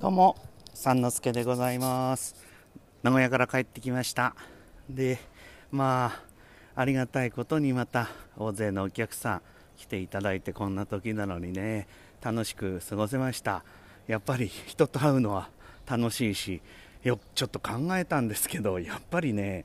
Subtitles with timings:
[0.00, 0.36] どうも。
[0.74, 2.36] 三之助でございます。
[3.02, 4.36] 名古屋から帰ってきました。
[4.88, 5.18] で
[5.72, 6.12] ま
[6.76, 9.42] あありがたいことにまた大勢のお客さん
[9.76, 11.88] 来ていただいてこんな時なのにね
[12.22, 13.64] 楽しく過ごせました。
[14.06, 15.48] やっぱり人と会うのは
[15.84, 16.62] 楽しいし
[17.02, 19.64] よちょっと考えたんですけどやっぱりね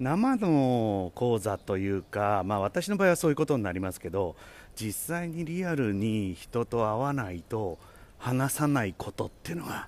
[0.00, 4.34] 生の講座というか、まあ、私の場合はそういうことになりますけど
[4.76, 7.78] 実際にリアルに人と会わないと
[8.24, 9.86] 話さないことっていうのが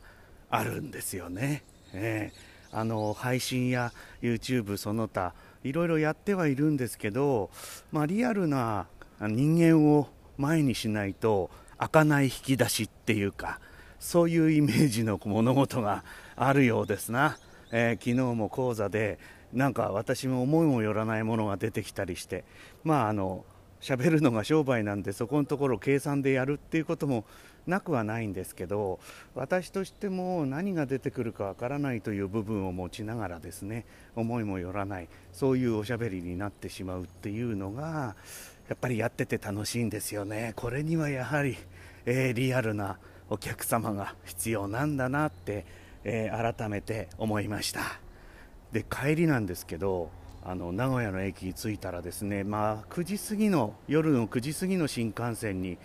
[0.51, 1.63] あるんですよね。
[1.95, 5.33] えー、あの配信や YouTube その他
[5.65, 7.49] いろいろやってはいるんですけど、
[7.93, 8.89] まあ、リアルな
[9.21, 13.59] 人間を前にしないと開かない引き出しっていうか
[13.99, 16.05] そういうイメージの物事が
[16.37, 17.39] あるようですな、
[17.73, 19.19] えー、昨日も講座で
[19.55, 22.45] なんか私も思いもよらないものが出てきたりして
[22.84, 23.47] まああの
[23.80, 27.25] 喋るのが商売なんで そこのところ計算でやるっていうことも
[27.67, 29.00] なくはないんですけど
[29.34, 33.84] 私としても何が出てくるかわからないという部分を持ちながらですね
[34.15, 38.15] 思いもよらないそういうおしゃべりになってしまうっていうのが
[38.69, 40.53] やっぱりやってて楽しいんですよね。
[40.56, 41.56] これにはやはり、
[42.05, 42.98] えー、リアルな
[43.31, 45.65] お客様が必要なんだなって、
[46.05, 48.00] えー、改めて思いました。
[48.72, 50.11] で帰りなんですけど
[50.48, 55.77] あの名古屋の駅に着いたらですね、まあ、9時過ぎの夜の9時過ぎの新幹線に、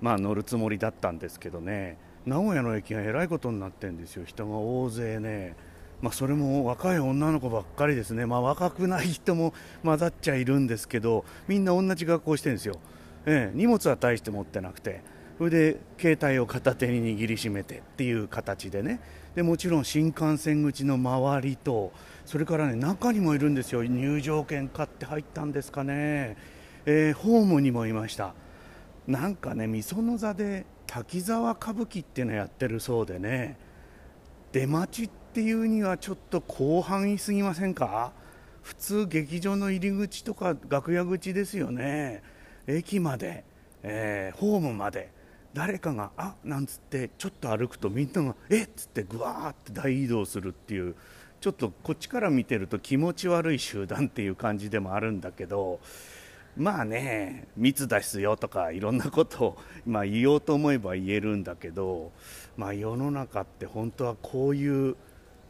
[0.00, 4.24] まあ、乗るつもりだったんですけどね名古屋の駅がえらいことになってるんですよ。
[4.24, 5.54] 人が大勢ね、
[6.02, 12.80] まあ、それも若い女の子ばっかりですね、まあ、若くない人も混ざっちゃいるんですけどみんな同じ学校してるんですよ、
[13.26, 15.13] ええ、荷物は大して持ってなくて。
[15.38, 19.00] それで携帯を片手に握りしめてっていう形でね。
[19.34, 21.92] でもちろん新幹線口の周りと
[22.24, 23.82] それからね中にもいるんですよ。
[23.82, 26.36] 入場券買って入ったんですかね、
[26.86, 28.32] えー、ホームにもいました。
[29.08, 33.58] なんかねみその座で滝沢歌舞伎っていうのやってるそうでね。
[34.52, 38.12] 出待ちっていうにはちょっと広範囲すぎませんか？
[38.62, 42.22] 普通劇場の入り口とか楽屋口ですよね。
[42.68, 43.42] 駅まで、
[43.82, 45.12] えー、ホームまで。
[45.54, 50.96] 誰かが「あなんつってちょっと歩くとみんなが「えっ!」つってぐわーって大移動するっていう
[51.40, 55.78] ちょっとこっちから見てると気持ち悪い集団っていう感じでもあるんだけど
[56.56, 62.12] まあね密ですよとかいろんなことを、まあ、言おうと思えば言えるんだけど、
[62.56, 64.96] まあ、世の中って本当はこういう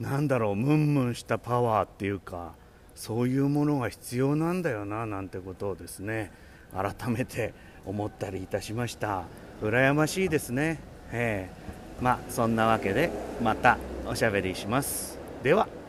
[0.01, 2.55] なんだろうムンムンしたパワーっていうか
[2.95, 6.33] そういうものが必要なんだよななんてことをですね
[6.73, 7.55] 改めて
[7.87, 9.25] 思ったりいたしました。
[9.63, 10.79] 羨ましいですね。
[11.13, 12.03] ええ。
[12.03, 13.11] まあそんなわけで
[13.43, 15.19] またおしゃべりします。
[15.43, 15.84] では。